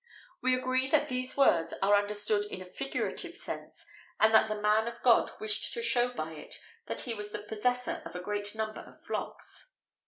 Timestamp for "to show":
5.75-6.09